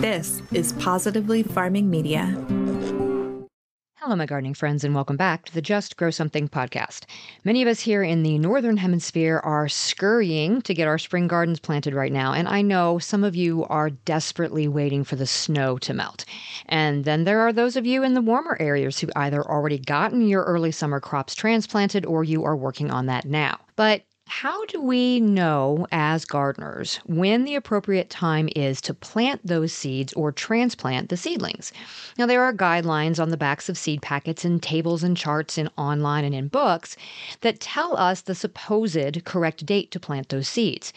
[0.00, 2.26] This is Positively Farming Media.
[3.96, 7.04] Hello, my gardening friends, and welcome back to the Just Grow Something podcast.
[7.42, 11.58] Many of us here in the Northern Hemisphere are scurrying to get our spring gardens
[11.58, 15.78] planted right now, and I know some of you are desperately waiting for the snow
[15.78, 16.24] to melt.
[16.66, 20.28] And then there are those of you in the warmer areas who either already gotten
[20.28, 23.58] your early summer crops transplanted or you are working on that now.
[23.74, 29.72] But how do we know as gardeners when the appropriate time is to plant those
[29.72, 31.72] seeds or transplant the seedlings?
[32.18, 35.70] Now, there are guidelines on the backs of seed packets and tables and charts in
[35.78, 36.94] online and in books
[37.40, 40.92] that tell us the supposed correct date to plant those seeds.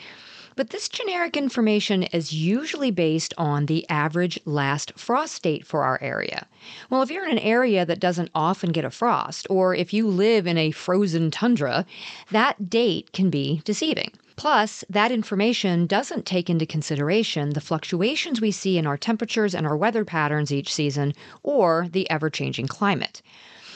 [0.55, 5.97] But this generic information is usually based on the average last frost date for our
[6.01, 6.47] area.
[6.89, 10.07] Well, if you're in an area that doesn't often get a frost, or if you
[10.07, 11.85] live in a frozen tundra,
[12.31, 14.11] that date can be deceiving.
[14.35, 19.67] Plus, that information doesn't take into consideration the fluctuations we see in our temperatures and
[19.67, 21.13] our weather patterns each season
[21.43, 23.21] or the ever changing climate.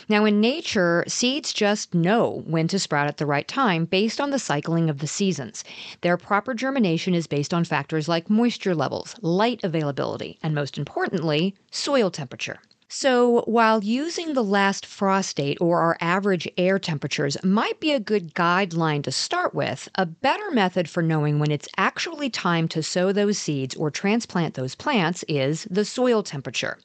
[0.07, 4.29] Now, in nature, seeds just know when to sprout at the right time based on
[4.29, 5.63] the cycling of the seasons.
[6.01, 11.55] Their proper germination is based on factors like moisture levels, light availability, and most importantly,
[11.71, 12.59] soil temperature.
[12.87, 17.99] So, while using the last frost date or our average air temperatures might be a
[17.99, 22.83] good guideline to start with, a better method for knowing when it's actually time to
[22.83, 26.77] sow those seeds or transplant those plants is the soil temperature.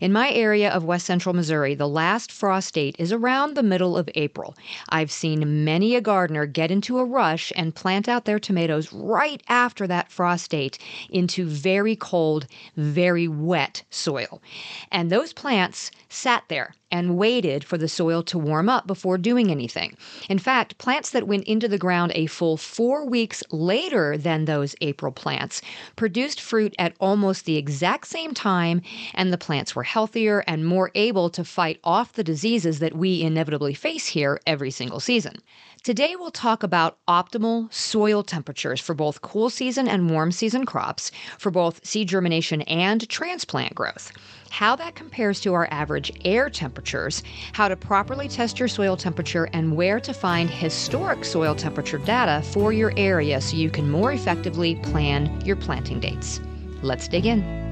[0.00, 3.96] In my area of west central Missouri, the last frost date is around the middle
[3.96, 4.54] of April.
[4.90, 9.42] I've seen many a gardener get into a rush and plant out their tomatoes right
[9.48, 10.78] after that frost date
[11.10, 12.46] into very cold,
[12.76, 14.40] very wet soil.
[14.92, 19.16] And those plants plants sat there and waited for the soil to warm up before
[19.16, 19.96] doing anything.
[20.28, 24.76] In fact, plants that went into the ground a full four weeks later than those
[24.82, 25.62] April plants
[25.96, 28.82] produced fruit at almost the exact same time,
[29.14, 33.22] and the plants were healthier and more able to fight off the diseases that we
[33.22, 35.36] inevitably face here every single season.
[35.82, 41.10] Today, we'll talk about optimal soil temperatures for both cool season and warm season crops,
[41.38, 44.12] for both seed germination and transplant growth
[44.50, 47.22] how that compares to our average air temperatures,
[47.52, 52.42] how to properly test your soil temperature, and where to find historic soil temperature data
[52.48, 56.40] for your area so you can more effectively plan your planting dates.
[56.82, 57.67] Let's dig in.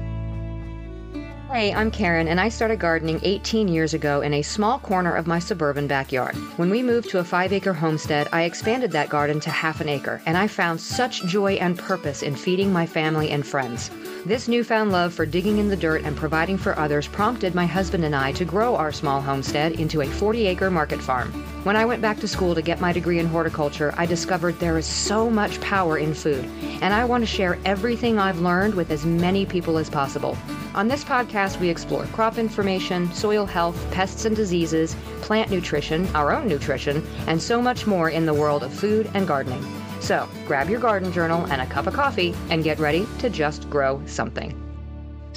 [1.49, 5.27] Hey, I'm Karen, and I started gardening 18 years ago in a small corner of
[5.27, 6.35] my suburban backyard.
[6.57, 9.87] When we moved to a five acre homestead, I expanded that garden to half an
[9.87, 13.89] acre, and I found such joy and purpose in feeding my family and friends.
[14.25, 18.03] This newfound love for digging in the dirt and providing for others prompted my husband
[18.03, 21.31] and I to grow our small homestead into a 40 acre market farm.
[21.67, 24.77] When I went back to school to get my degree in horticulture, I discovered there
[24.77, 26.45] is so much power in food,
[26.81, 30.37] and I want to share everything I've learned with as many people as possible.
[30.75, 36.31] On this podcast, we explore crop information, soil health, pests and diseases, plant nutrition, our
[36.31, 39.61] own nutrition, and so much more in the world of food and gardening.
[39.99, 43.69] So grab your garden journal and a cup of coffee and get ready to just
[43.69, 44.66] grow something.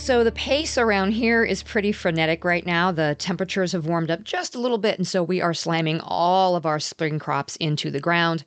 [0.01, 2.91] So the pace around here is pretty frenetic right now.
[2.91, 6.57] The temperatures have warmed up just a little bit, and so we are slamming all
[6.57, 8.43] of our spring crops into the ground.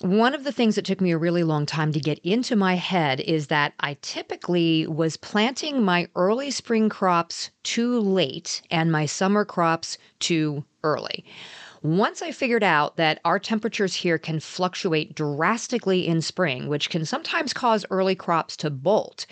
[0.00, 2.76] One of the things that took me a really long time to get into my
[2.76, 9.04] head is that I typically was planting my early spring crops too late and my
[9.04, 11.24] summer crops too early.
[11.82, 17.04] Once I figured out that our temperatures here can fluctuate drastically in spring, which can
[17.04, 19.26] sometimes cause early crops to bolt,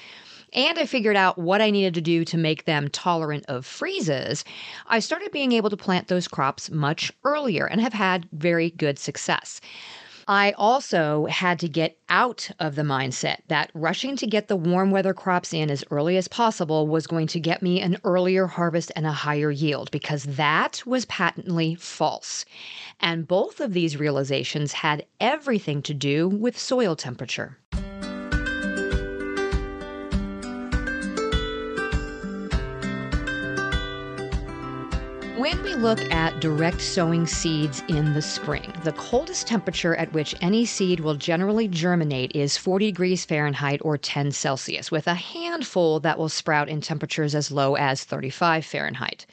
[0.53, 4.45] and I figured out what I needed to do to make them tolerant of freezes,
[4.87, 8.99] I started being able to plant those crops much earlier and have had very good
[8.99, 9.61] success.
[10.29, 14.93] I also had to get out of the mindset that rushing to get the warm
[14.93, 18.93] weather crops in as early as possible was going to get me an earlier harvest
[18.95, 22.45] and a higher yield because that was patently false.
[23.01, 27.59] And both of these realizations had everything to do with soil temperature.
[35.41, 40.35] When we look at direct sowing seeds in the spring, the coldest temperature at which
[40.43, 45.99] any seed will generally germinate is 40 degrees Fahrenheit or 10 Celsius, with a handful
[46.01, 49.25] that will sprout in temperatures as low as 35 Fahrenheit.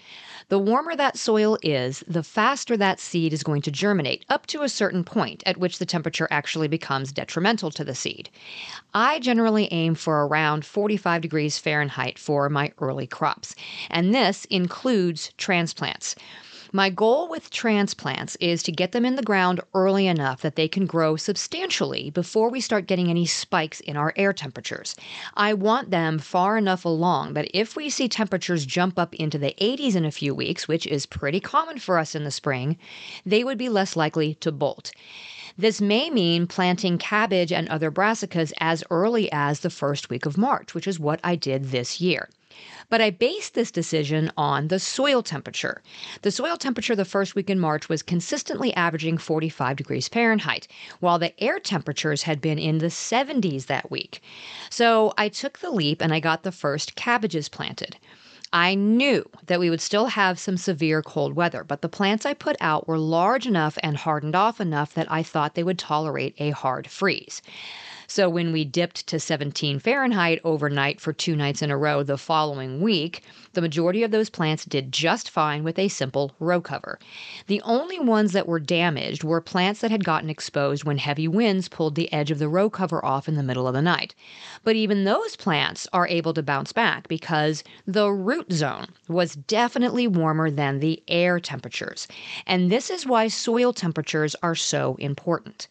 [0.50, 4.62] The warmer that soil is, the faster that seed is going to germinate, up to
[4.62, 8.30] a certain point at which the temperature actually becomes detrimental to the seed.
[8.94, 13.56] I generally aim for around 45 degrees Fahrenheit for my early crops,
[13.90, 16.16] and this includes transplants.
[16.78, 20.68] My goal with transplants is to get them in the ground early enough that they
[20.68, 24.96] can grow substantially before we start getting any spikes in our air temperatures.
[25.34, 29.56] I want them far enough along that if we see temperatures jump up into the
[29.60, 32.78] 80s in a few weeks, which is pretty common for us in the spring,
[33.26, 34.92] they would be less likely to bolt.
[35.58, 40.38] This may mean planting cabbage and other brassicas as early as the first week of
[40.38, 42.30] March, which is what I did this year.
[42.90, 45.82] But I based this decision on the soil temperature.
[46.22, 50.68] The soil temperature the first week in March was consistently averaging 45 degrees Fahrenheit,
[51.00, 54.22] while the air temperatures had been in the 70s that week.
[54.70, 57.98] So I took the leap and I got the first cabbages planted.
[58.54, 62.34] I knew that we would still have some severe cold weather, but the plants I
[62.34, 66.34] put out were large enough and hardened off enough that I thought they would tolerate
[66.40, 67.42] a hard freeze.
[68.10, 72.18] So when we dipped to 17 Fahrenheit overnight for two nights in a row the
[72.18, 73.22] following week,
[73.52, 77.00] the majority of those plants did just fine with a simple row cover.
[77.48, 81.68] The only ones that were damaged were plants that had gotten exposed when heavy winds
[81.68, 84.16] pulled the edge of the row cover off in the middle of the night.
[84.64, 90.08] But even those plants are able to bounce back because the root zone was definitely
[90.08, 92.08] warmer than the air temperatures.
[92.46, 95.68] And this is why soil temperatures are so important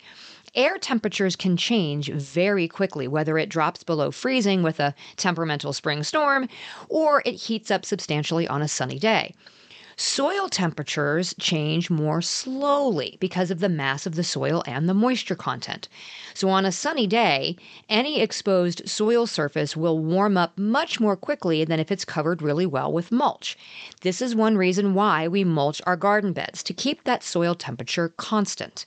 [0.57, 6.03] air temperatures can change very quickly, whether it drops below freezing with a temperamental spring
[6.03, 6.49] storm
[6.89, 9.35] or it heats up substantially on a sunny day.
[9.99, 15.35] Soil temperatures change more slowly because of the mass of the soil and the moisture
[15.35, 15.89] content.
[16.35, 17.57] So, on a sunny day,
[17.89, 22.67] any exposed soil surface will warm up much more quickly than if it's covered really
[22.67, 23.57] well with mulch.
[24.03, 28.11] This is one reason why we mulch our garden beds to keep that soil temperature
[28.19, 28.85] constant.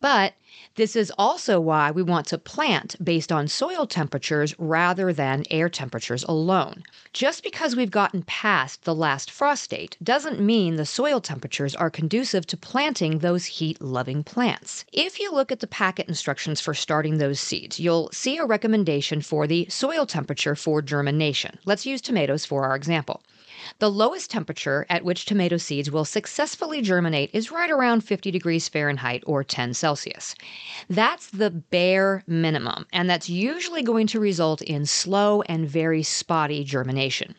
[0.00, 0.34] But
[0.76, 5.68] this is also why we want to plant based on soil temperatures rather than air
[5.68, 6.82] temperatures alone.
[7.12, 11.90] Just because we've gotten past the last frost date doesn't mean the soil temperatures are
[11.90, 14.84] conducive to planting those heat loving plants.
[14.92, 19.22] If you look at the packet instructions for starting those seeds, you'll see a recommendation
[19.22, 21.58] for the soil temperature for germination.
[21.64, 23.22] Let's use tomatoes for our example.
[23.78, 28.68] The lowest temperature at which tomato seeds will successfully germinate is right around 50 degrees
[28.68, 30.34] Fahrenheit or 10 Celsius.
[30.88, 36.64] That's the bare minimum, and that's usually going to result in slow and very spotty
[36.64, 37.34] germination.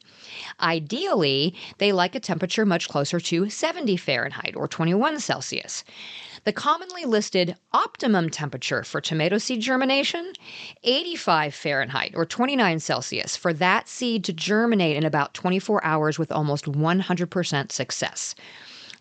[0.59, 5.83] Ideally, they like a temperature much closer to 70 Fahrenheit or 21 Celsius.
[6.47, 10.31] The commonly listed optimum temperature for tomato seed germination,
[10.81, 16.31] 85 Fahrenheit or 29 Celsius for that seed to germinate in about 24 hours with
[16.31, 18.33] almost 100% success.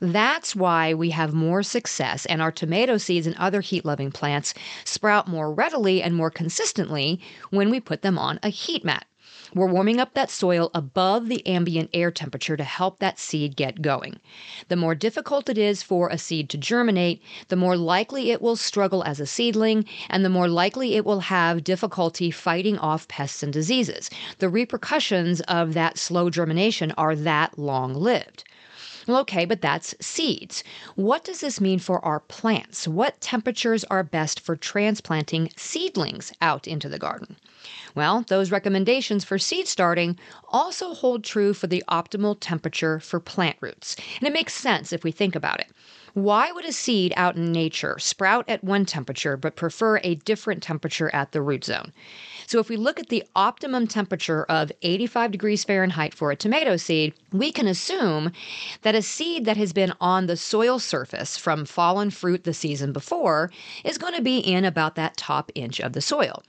[0.01, 4.53] That's why we have more success and our tomato seeds and other heat loving plants
[4.85, 7.21] sprout more readily and more consistently
[7.51, 9.07] when we put them on a heat mat.
[9.55, 13.81] We're warming up that soil above the ambient air temperature to help that seed get
[13.81, 14.19] going.
[14.69, 18.57] The more difficult it is for a seed to germinate, the more likely it will
[18.57, 23.43] struggle as a seedling, and the more likely it will have difficulty fighting off pests
[23.43, 24.11] and diseases.
[24.39, 28.43] The repercussions of that slow germination are that long lived.
[29.07, 30.65] Well, okay, but that's seeds.
[30.97, 32.89] What does this mean for our plants?
[32.89, 37.37] What temperatures are best for transplanting seedlings out into the garden?
[37.95, 43.57] Well, those recommendations for seed starting also hold true for the optimal temperature for plant
[43.61, 43.97] roots.
[44.19, 45.69] And it makes sense if we think about it.
[46.15, 50.63] Why would a seed out in nature sprout at one temperature but prefer a different
[50.63, 51.93] temperature at the root zone?
[52.47, 56.77] So, if we look at the optimum temperature of 85 degrees Fahrenheit for a tomato
[56.77, 58.31] seed, we can assume
[58.83, 62.93] that a seed that has been on the soil surface from fallen fruit the season
[62.93, 63.51] before
[63.85, 66.43] is going to be in about that top inch of the soil.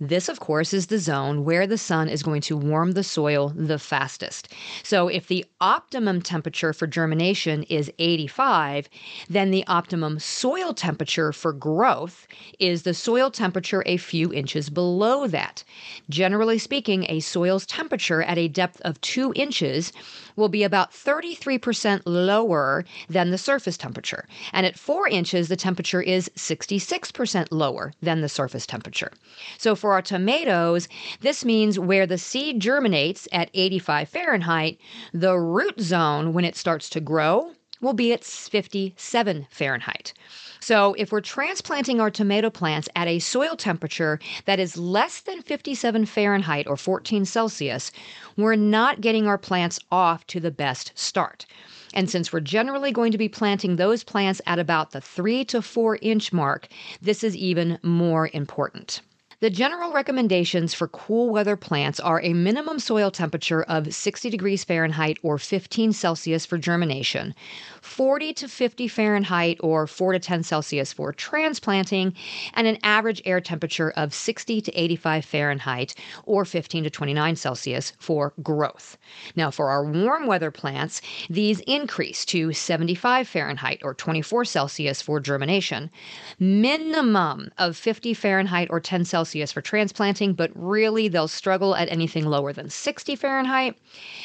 [0.00, 3.52] This, of course, is the zone where the sun is going to warm the soil
[3.56, 4.48] the fastest.
[4.84, 8.88] So if the optimum temperature for germination is 85,
[9.28, 12.28] then the optimum soil temperature for growth
[12.60, 15.64] is the soil temperature a few inches below that.
[16.08, 19.92] Generally speaking, a soil's temperature at a depth of two inches
[20.38, 24.26] will be about 33% lower than the surface temperature.
[24.52, 29.12] And at four inches, the temperature is 66% lower than the surface temperature.
[29.58, 30.88] So for our tomatoes,
[31.20, 34.78] this means where the seed germinates at 85 Fahrenheit,
[35.12, 40.12] the root zone, when it starts to grow, will be at 57 Fahrenheit.
[40.60, 45.42] So, if we're transplanting our tomato plants at a soil temperature that is less than
[45.42, 47.92] 57 Fahrenheit or 14 Celsius,
[48.36, 51.46] we're not getting our plants off to the best start.
[51.94, 55.62] And since we're generally going to be planting those plants at about the three to
[55.62, 56.68] four inch mark,
[57.00, 59.00] this is even more important.
[59.40, 64.64] The general recommendations for cool weather plants are a minimum soil temperature of 60 degrees
[64.64, 67.36] Fahrenheit or 15 Celsius for germination,
[67.80, 72.14] 40 to 50 Fahrenheit or 4 to 10 Celsius for transplanting,
[72.54, 77.92] and an average air temperature of 60 to 85 Fahrenheit or 15 to 29 Celsius
[77.96, 78.98] for growth.
[79.36, 85.20] Now, for our warm weather plants, these increase to 75 Fahrenheit or 24 Celsius for
[85.20, 85.92] germination,
[86.40, 91.90] minimum of 50 Fahrenheit or 10 Celsius Celsius for transplanting, but really they'll struggle at
[91.90, 93.76] anything lower than 60 Fahrenheit,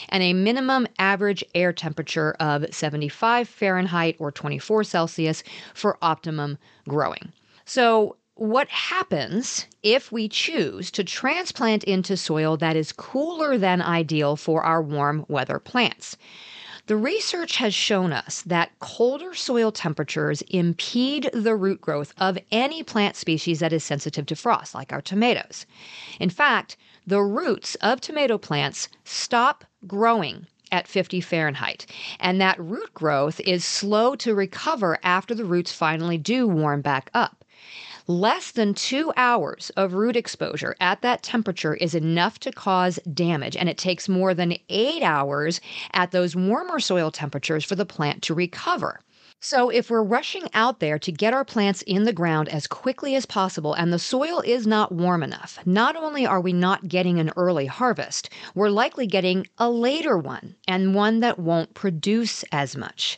[0.08, 5.44] and a minimum average air temperature of 75 Fahrenheit or 24 Celsius
[5.74, 6.58] for optimum
[6.88, 7.34] growing.
[7.66, 14.38] So, what happens if we choose to transplant into soil that is cooler than ideal
[14.38, 16.16] for our warm weather plants?
[16.88, 22.84] The research has shown us that colder soil temperatures impede the root growth of any
[22.84, 25.66] plant species that is sensitive to frost, like our tomatoes.
[26.20, 26.76] In fact,
[27.08, 31.86] the roots of tomato plants stop growing at 50 Fahrenheit,
[32.20, 37.10] and that root growth is slow to recover after the roots finally do warm back
[37.14, 37.46] up.
[38.08, 43.56] Less than two hours of root exposure at that temperature is enough to cause damage,
[43.56, 45.62] and it takes more than eight hours
[45.94, 49.00] at those warmer soil temperatures for the plant to recover.
[49.40, 53.16] So, if we're rushing out there to get our plants in the ground as quickly
[53.16, 57.20] as possible and the soil is not warm enough, not only are we not getting
[57.20, 62.76] an early harvest, we're likely getting a later one and one that won't produce as
[62.76, 63.18] much.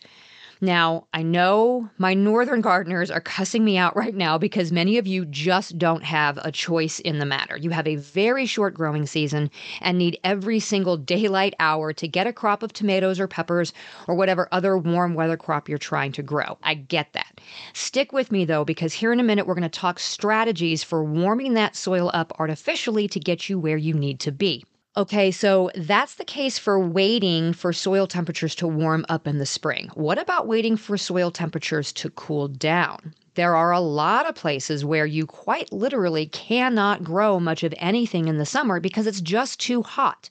[0.61, 5.05] Now, I know my northern gardeners are cussing me out right now because many of
[5.05, 7.57] you just don't have a choice in the matter.
[7.57, 12.27] You have a very short growing season and need every single daylight hour to get
[12.27, 13.73] a crop of tomatoes or peppers
[14.07, 16.57] or whatever other warm weather crop you're trying to grow.
[16.63, 17.41] I get that.
[17.73, 21.03] Stick with me though, because here in a minute we're going to talk strategies for
[21.03, 24.63] warming that soil up artificially to get you where you need to be.
[24.97, 29.45] Okay, so that's the case for waiting for soil temperatures to warm up in the
[29.45, 29.89] spring.
[29.93, 33.13] What about waiting for soil temperatures to cool down?
[33.33, 38.29] There are a lot of places where you quite literally cannot grow much of anything
[38.29, 40.29] in the summer because it's just too hot.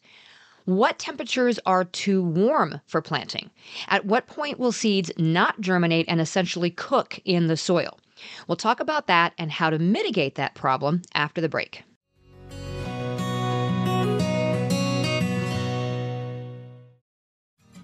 [0.64, 3.50] What temperatures are too warm for planting?
[3.88, 7.98] At what point will seeds not germinate and essentially cook in the soil?
[8.48, 11.84] We'll talk about that and how to mitigate that problem after the break.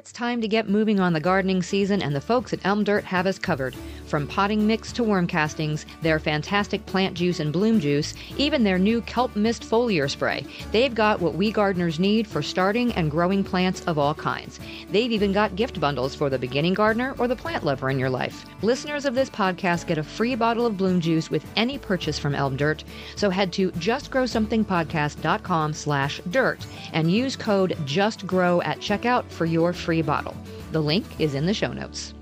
[0.00, 3.04] It's time to get moving on the gardening season, and the folks at Elm Dirt
[3.04, 3.76] have us covered.
[4.06, 8.78] From potting mix to worm castings, their fantastic plant juice and bloom juice, even their
[8.78, 13.44] new kelp mist foliar spray, they've got what we gardeners need for starting and growing
[13.44, 14.58] plants of all kinds.
[14.90, 18.08] They've even got gift bundles for the beginning gardener or the plant lover in your
[18.08, 18.46] life.
[18.62, 22.34] Listeners of this podcast get a free bottle of bloom juice with any purchase from
[22.34, 22.84] Elm Dirt.
[23.16, 29.89] So head to justgrowsomethingpodcast.com slash dirt and use code JUSTGROW at checkout for your free
[30.00, 30.36] bottle.
[30.72, 32.14] The link is in the show notes.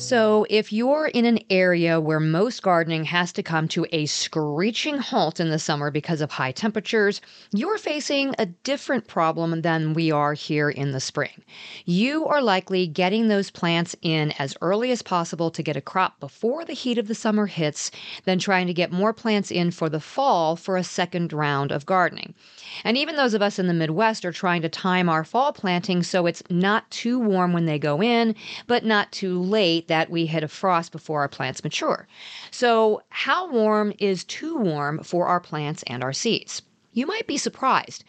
[0.00, 4.98] So, if you're in an area where most gardening has to come to a screeching
[4.98, 7.20] halt in the summer because of high temperatures,
[7.52, 11.44] you're facing a different problem than we are here in the spring.
[11.84, 16.18] You are likely getting those plants in as early as possible to get a crop
[16.18, 17.92] before the heat of the summer hits,
[18.24, 21.86] than trying to get more plants in for the fall for a second round of
[21.86, 22.34] gardening.
[22.84, 26.02] And even those of us in the Midwest are trying to time our fall planting
[26.02, 28.34] so it's not too warm when they go in,
[28.66, 32.06] but not too late that we hit a frost before our plants mature.
[32.50, 36.62] So, how warm is too warm for our plants and our seeds?
[36.92, 38.04] You might be surprised.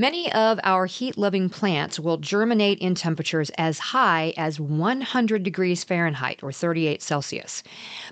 [0.00, 5.82] Many of our heat loving plants will germinate in temperatures as high as 100 degrees
[5.82, 7.64] Fahrenheit or 38 Celsius.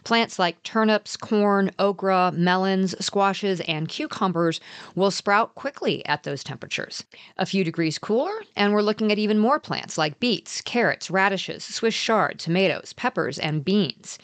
[0.03, 4.59] Plants like turnips, corn, okra, melons, squashes, and cucumbers
[4.97, 7.05] will sprout quickly at those temperatures.
[7.39, 11.63] A few degrees cooler, and we're looking at even more plants like beets, carrots, radishes,
[11.63, 14.19] Swiss chard, tomatoes, peppers, and beans.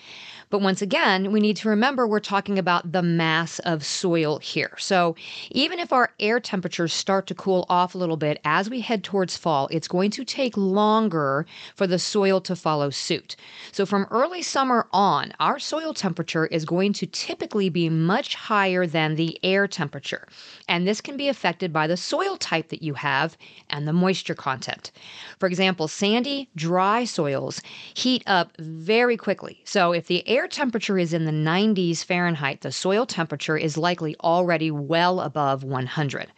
[0.52, 4.76] But once again, we need to remember we're talking about the mass of soil here.
[4.76, 5.16] So
[5.50, 9.02] even if our air temperatures start to cool off a little bit as we head
[9.02, 13.34] towards fall, it's going to take longer for the soil to follow suit.
[13.72, 18.86] So from early summer on, our soil temperature is going to typically be much higher
[18.86, 20.28] than the air temperature.
[20.68, 23.38] And this can be affected by the soil type that you have
[23.70, 24.92] and the moisture content.
[25.38, 27.62] For example, sandy, dry soils
[27.94, 29.62] heat up very quickly.
[29.64, 33.76] So if the air air temperature is in the 90s Fahrenheit, the soil temperature is
[33.76, 36.32] likely already well above 100.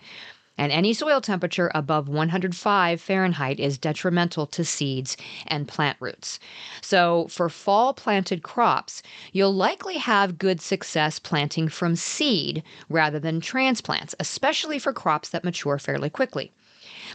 [0.59, 6.39] And any soil temperature above 105 Fahrenheit is detrimental to seeds and plant roots.
[6.83, 13.41] So, for fall planted crops, you'll likely have good success planting from seed rather than
[13.41, 16.53] transplants, especially for crops that mature fairly quickly.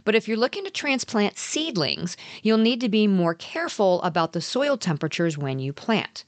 [0.06, 4.42] But if you're looking to transplant seedlings, you'll need to be more careful about the
[4.42, 6.24] soil temperatures when you plant.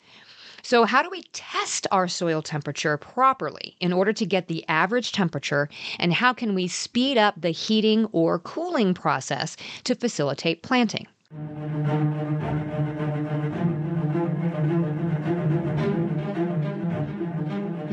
[0.63, 5.11] So, how do we test our soil temperature properly in order to get the average
[5.11, 5.69] temperature?
[5.99, 11.07] And how can we speed up the heating or cooling process to facilitate planting?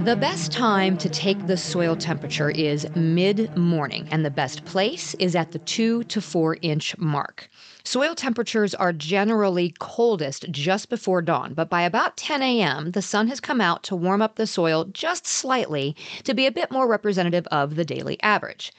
[0.08, 5.14] The best time to take the soil temperature is mid morning, and the best place
[5.14, 7.50] is at the two to four inch mark.
[7.84, 13.28] Soil temperatures are generally coldest just before dawn, but by about 10 a.m., the sun
[13.28, 15.94] has come out to warm up the soil just slightly
[16.24, 18.72] to be a bit more representative of the daily average.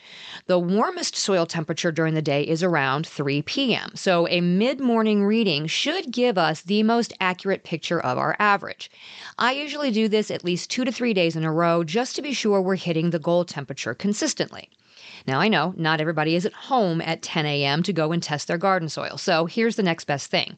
[0.48, 5.24] The warmest soil temperature during the day is around 3 p.m., so a mid morning
[5.24, 8.92] reading should give us the most accurate picture of our average.
[9.38, 12.22] I usually do this at least two to three days in a row just to
[12.22, 14.70] be sure we're hitting the goal temperature consistently.
[15.30, 17.84] Now, I know not everybody is at home at 10 a.m.
[17.84, 19.16] to go and test their garden soil.
[19.20, 20.58] So here's the next best thing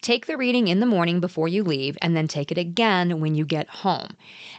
[0.00, 3.34] take the reading in the morning before you leave, and then take it again when
[3.34, 4.16] you get home.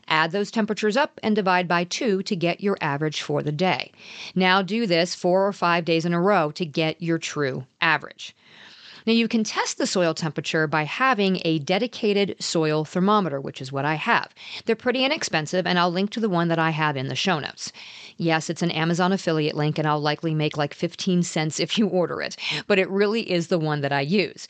[0.09, 3.93] Add those temperatures up and divide by two to get your average for the day.
[4.35, 8.35] Now do this four or five days in a row to get your true average.
[9.05, 13.71] Now, you can test the soil temperature by having a dedicated soil thermometer, which is
[13.71, 14.33] what I have.
[14.65, 17.39] They're pretty inexpensive, and I'll link to the one that I have in the show
[17.39, 17.71] notes.
[18.17, 21.87] Yes, it's an Amazon affiliate link, and I'll likely make like 15 cents if you
[21.87, 24.47] order it, but it really is the one that I use.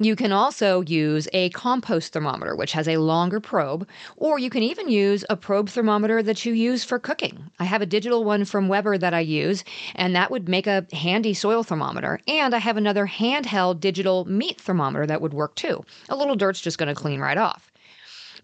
[0.00, 4.62] You can also use a compost thermometer, which has a longer probe, or you can
[4.62, 7.50] even use a probe thermometer that you use for cooking.
[7.58, 9.64] I have a digital one from Weber that I use,
[9.96, 12.20] and that would make a handy soil thermometer.
[12.28, 15.84] And I have another handheld digital meat thermometer that would work too.
[16.08, 17.67] A little dirt's just going to clean right off.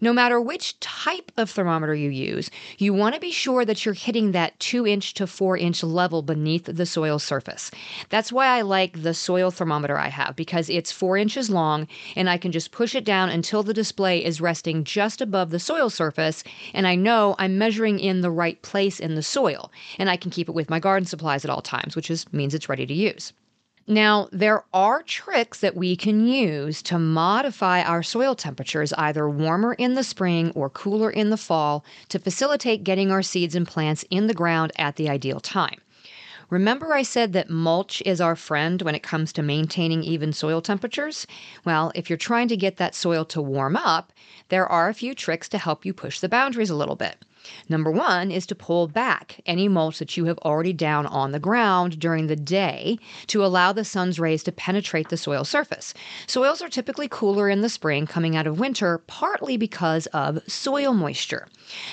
[0.01, 3.93] No matter which type of thermometer you use, you want to be sure that you're
[3.93, 7.71] hitting that two inch to four inch level beneath the soil surface.
[8.09, 12.29] That's why I like the soil thermometer I have because it's four inches long and
[12.29, 15.89] I can just push it down until the display is resting just above the soil
[15.89, 16.43] surface.
[16.73, 20.31] And I know I'm measuring in the right place in the soil and I can
[20.31, 22.93] keep it with my garden supplies at all times, which is, means it's ready to
[22.93, 23.33] use.
[23.87, 29.75] Now, there are tricks that we can use to modify our soil temperatures, either warmer
[29.75, 34.03] in the spring or cooler in the fall, to facilitate getting our seeds and plants
[34.09, 35.79] in the ground at the ideal time.
[36.49, 40.61] Remember, I said that mulch is our friend when it comes to maintaining even soil
[40.61, 41.27] temperatures?
[41.63, 44.11] Well, if you're trying to get that soil to warm up,
[44.49, 47.23] there are a few tricks to help you push the boundaries a little bit.
[47.69, 51.39] Number one is to pull back any mulch that you have already down on the
[51.39, 55.93] ground during the day to allow the sun's rays to penetrate the soil surface.
[56.27, 60.93] Soils are typically cooler in the spring coming out of winter, partly because of soil
[60.93, 61.47] moisture.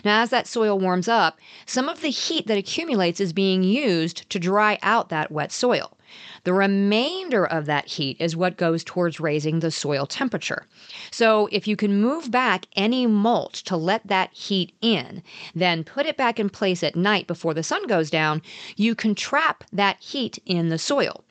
[0.05, 4.29] Now, as that soil warms up, some of the heat that accumulates is being used
[4.31, 5.97] to dry out that wet soil.
[6.45, 10.67] The remainder of that heat is what goes towards raising the soil temperature.
[11.11, 15.23] So if you can move back any mulch to let that heat in,
[15.55, 18.43] then put it back in place at night before the sun goes down,
[18.77, 21.25] you can trap that heat in the soil.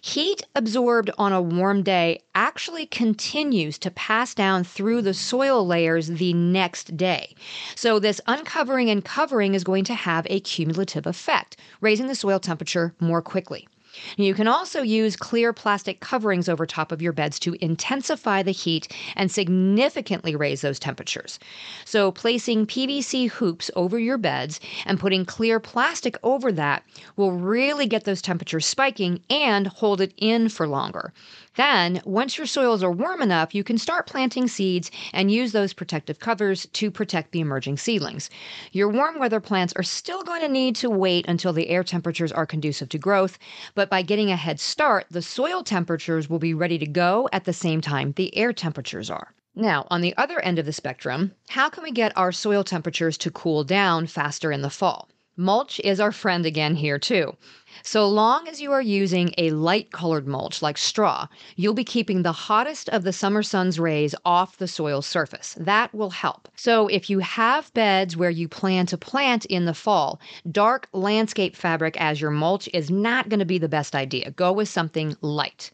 [0.00, 6.06] Heat absorbed on a warm day actually continues to pass down through the soil layers
[6.06, 7.34] the next day.
[7.74, 12.38] So, this uncovering and covering is going to have a cumulative effect, raising the soil
[12.38, 13.66] temperature more quickly.
[14.16, 18.52] You can also use clear plastic coverings over top of your beds to intensify the
[18.52, 21.38] heat and significantly raise those temperatures.
[21.84, 26.82] So, placing PVC hoops over your beds and putting clear plastic over that
[27.16, 31.12] will really get those temperatures spiking and hold it in for longer.
[31.58, 35.72] Then, once your soils are warm enough, you can start planting seeds and use those
[35.72, 38.30] protective covers to protect the emerging seedlings.
[38.70, 42.30] Your warm weather plants are still going to need to wait until the air temperatures
[42.30, 43.38] are conducive to growth,
[43.74, 47.44] but by getting a head start, the soil temperatures will be ready to go at
[47.44, 49.34] the same time the air temperatures are.
[49.54, 53.18] Now, on the other end of the spectrum, how can we get our soil temperatures
[53.18, 55.08] to cool down faster in the fall?
[55.36, 57.36] Mulch is our friend again here, too.
[57.82, 62.22] So long as you are using a light colored mulch like straw, you'll be keeping
[62.22, 65.54] the hottest of the summer sun's rays off the soil surface.
[65.58, 66.48] That will help.
[66.56, 71.56] So if you have beds where you plan to plant in the fall, dark landscape
[71.56, 74.30] fabric as your mulch is not going to be the best idea.
[74.30, 75.70] Go with something light.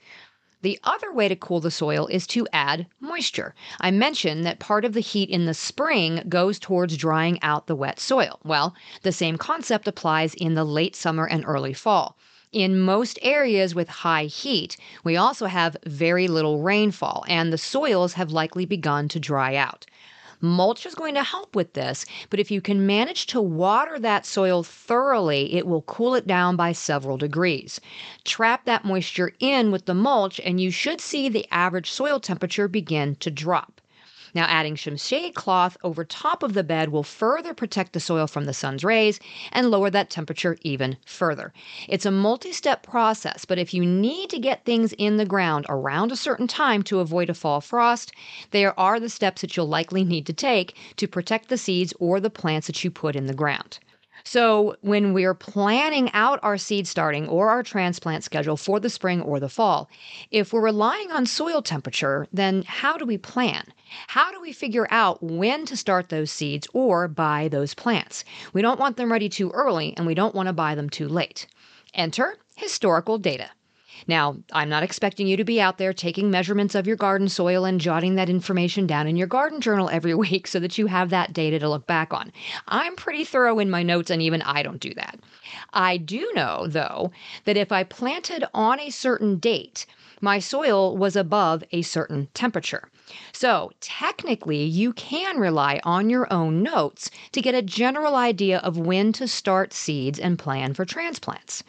[0.64, 3.55] The other way to cool the soil is to add moisture.
[3.83, 7.77] I mentioned that part of the heat in the spring goes towards drying out the
[7.77, 8.40] wet soil.
[8.44, 12.16] Well, the same concept applies in the late summer and early fall.
[12.50, 18.14] In most areas with high heat, we also have very little rainfall, and the soils
[18.14, 19.85] have likely begun to dry out.
[20.40, 24.27] Mulch is going to help with this, but if you can manage to water that
[24.27, 27.81] soil thoroughly, it will cool it down by several degrees.
[28.25, 32.68] Trap that moisture in with the mulch, and you should see the average soil temperature
[32.68, 33.81] begin to drop.
[34.35, 38.27] Now, adding some shade cloth over top of the bed will further protect the soil
[38.27, 39.20] from the sun's rays
[39.53, 41.53] and lower that temperature even further.
[41.88, 45.66] It's a multi step process, but if you need to get things in the ground
[45.68, 48.12] around a certain time to avoid a fall frost,
[48.51, 52.18] there are the steps that you'll likely need to take to protect the seeds or
[52.18, 53.79] the plants that you put in the ground.
[54.26, 59.20] So, when we're planning out our seed starting or our transplant schedule for the spring
[59.20, 59.90] or the fall,
[60.30, 63.66] if we're relying on soil temperature, then how do we plan?
[64.08, 68.24] How do we figure out when to start those seeds or buy those plants?
[68.54, 71.06] We don't want them ready too early and we don't want to buy them too
[71.06, 71.46] late.
[71.92, 73.50] Enter historical data.
[74.07, 77.64] Now, I'm not expecting you to be out there taking measurements of your garden soil
[77.64, 81.11] and jotting that information down in your garden journal every week so that you have
[81.11, 82.33] that data to look back on.
[82.68, 85.18] I'm pretty thorough in my notes, and even I don't do that.
[85.72, 87.12] I do know, though,
[87.44, 89.87] that if I planted on a certain date,
[90.20, 92.88] my soil was above a certain temperature.
[93.33, 98.78] So, technically, you can rely on your own notes to get a general idea of
[98.78, 101.62] when to start seeds and plan for transplants.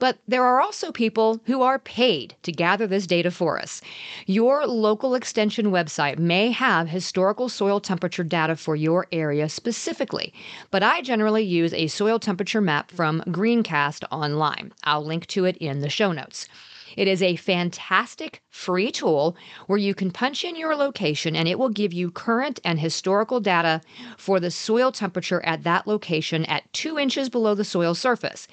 [0.00, 3.80] But there are also people who are paid to gather this data for us.
[4.26, 10.32] Your local extension website may have historical soil temperature data for your area specifically,
[10.70, 14.72] but I generally use a soil temperature map from Greencast online.
[14.82, 16.48] I'll link to it in the show notes.
[16.96, 21.58] It is a fantastic free tool where you can punch in your location and it
[21.58, 23.80] will give you current and historical data
[24.16, 28.46] for the soil temperature at that location at two inches below the soil surface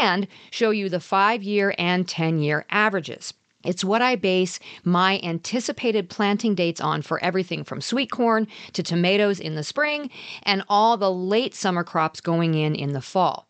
[0.00, 3.34] and show you the five year and 10 year averages.
[3.62, 8.82] It's what I base my anticipated planting dates on for everything from sweet corn to
[8.82, 10.10] tomatoes in the spring
[10.44, 13.49] and all the late summer crops going in in the fall.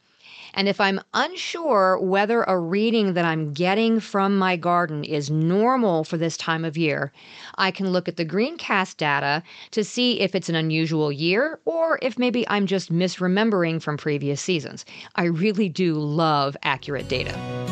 [0.55, 6.05] And if I'm unsure whether a reading that I'm getting from my garden is normal
[6.05, 7.13] for this time of year,
[7.57, 11.99] I can look at the Greencast data to see if it's an unusual year or
[12.03, 14.85] if maybe I'm just misremembering from previous seasons.
[15.17, 17.70] I really do love accurate data.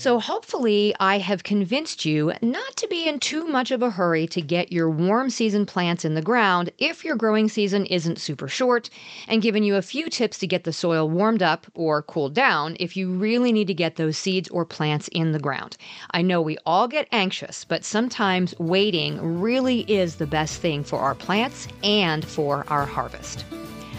[0.00, 4.26] So, hopefully, I have convinced you not to be in too much of a hurry
[4.28, 8.48] to get your warm season plants in the ground if your growing season isn't super
[8.48, 8.88] short,
[9.28, 12.78] and given you a few tips to get the soil warmed up or cooled down
[12.80, 15.76] if you really need to get those seeds or plants in the ground.
[16.12, 21.00] I know we all get anxious, but sometimes waiting really is the best thing for
[21.00, 23.44] our plants and for our harvest.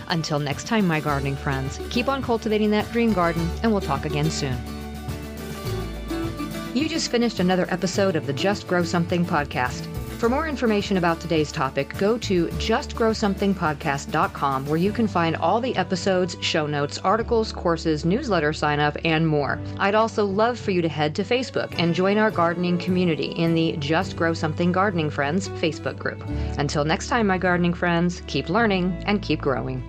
[0.08, 4.04] Until next time, my gardening friends, keep on cultivating that dream garden, and we'll talk
[4.04, 4.81] again soon.
[6.74, 9.86] You just finished another episode of the Just Grow Something podcast.
[10.20, 15.76] For more information about today's topic, go to justgrowsomethingpodcast.com where you can find all the
[15.76, 19.60] episodes, show notes, articles, courses, newsletter sign up, and more.
[19.80, 23.54] I'd also love for you to head to Facebook and join our gardening community in
[23.54, 26.24] the Just Grow Something Gardening Friends Facebook group.
[26.58, 29.84] Until next time, my gardening friends, keep learning and keep growing.